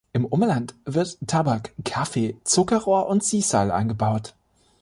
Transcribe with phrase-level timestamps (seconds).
[0.13, 4.33] Im Umland wird Tabak, Kaffee, Zuckerrohr und Sisal angebaut.